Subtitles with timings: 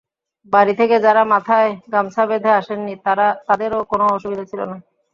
[0.53, 2.93] বাড়ি থেকে যাঁরা মাথায় গামছা বেঁধে আসেননি,
[3.47, 4.77] তাঁদেরও কোনো অসুবিধা ছিল না।